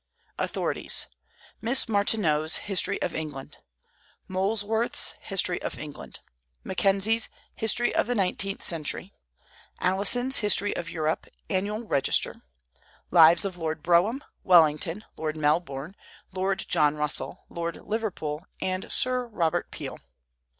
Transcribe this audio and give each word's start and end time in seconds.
AUTHORITIES. 0.39 1.05
Miss 1.61 1.87
Martineau's 1.87 2.57
History 2.65 2.99
of 3.03 3.13
England; 3.13 3.59
Molesworth's 4.27 5.11
History 5.21 5.61
of 5.61 5.77
England; 5.77 6.21
Mackenzie's 6.63 7.29
History 7.53 7.93
of 7.93 8.07
the 8.07 8.15
Nineteenth 8.15 8.63
Century, 8.63 9.13
Alison's 9.79 10.37
History 10.39 10.75
of 10.75 10.89
Europe; 10.89 11.27
Annual 11.51 11.83
Register; 11.83 12.41
Lives 13.11 13.45
of 13.45 13.57
Lord 13.59 13.83
Brougham, 13.83 14.23
Wellington, 14.43 15.05
Lord 15.17 15.35
Melbourne, 15.37 15.95
Lord 16.31 16.65
John 16.67 16.95
Russell, 16.95 17.45
Lord 17.47 17.75
Liverpool, 17.75 18.47
and 18.59 18.91
Sir 18.91 19.27
Robert 19.27 19.69
Peel. 19.69 19.99